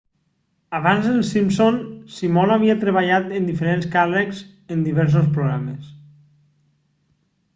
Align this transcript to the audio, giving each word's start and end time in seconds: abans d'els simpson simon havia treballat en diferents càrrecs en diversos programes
abans 0.75 1.03
d'els 1.07 1.27
simpson 1.33 1.75
simon 2.13 2.53
havia 2.55 2.77
treballat 2.83 3.29
en 3.41 3.45
diferents 3.51 3.87
càrrecs 3.99 4.41
en 4.77 4.81
diversos 4.89 5.31
programes 5.39 5.93